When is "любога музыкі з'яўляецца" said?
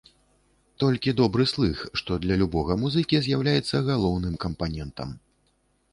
2.43-3.85